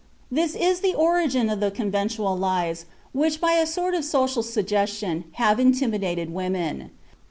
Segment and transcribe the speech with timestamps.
[0.31, 5.25] This is the origin of the conventional lies which by a sort of social suggestion
[5.33, 6.89] have intimidated women.